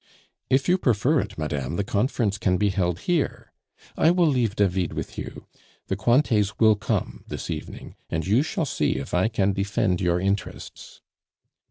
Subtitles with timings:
[0.49, 3.51] "If you prefer it, madame, the conference can be held here.
[3.95, 5.45] I will leave David with you.
[5.89, 10.19] The Cointets will come this evening, and you shall see if I can defend your
[10.19, 11.01] interests."